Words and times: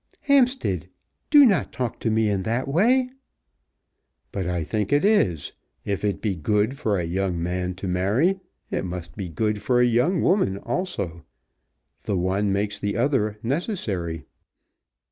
"Hampstead, 0.23 0.89
do 1.29 1.45
not 1.45 1.71
talk 1.71 1.99
to 1.99 2.09
me 2.09 2.27
in 2.27 2.41
that 2.41 2.67
way." 2.67 3.11
"But 4.31 4.47
I 4.47 4.63
think 4.63 4.91
it 4.91 5.05
is. 5.05 5.51
If 5.85 6.03
it 6.03 6.23
be 6.23 6.33
good 6.35 6.75
for 6.75 6.97
a 6.97 7.03
young 7.03 7.39
man 7.43 7.75
to 7.75 7.87
marry 7.87 8.39
it 8.71 8.83
must 8.83 9.15
be 9.15 9.29
good 9.29 9.61
for 9.61 9.79
a 9.79 9.85
young 9.85 10.23
woman 10.23 10.57
also. 10.57 11.23
The 12.05 12.17
one 12.17 12.51
makes 12.51 12.79
the 12.79 12.97
other 12.97 13.37
necessary." 13.43 14.25